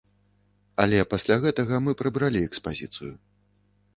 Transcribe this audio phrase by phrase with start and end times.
[0.85, 3.13] Але пасля гэтага мы прыбралі экспазіцыю.